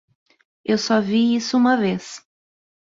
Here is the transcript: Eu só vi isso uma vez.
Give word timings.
Eu 0.65 0.79
só 0.79 0.99
vi 0.99 1.35
isso 1.35 1.55
uma 1.55 1.77
vez. 1.77 2.27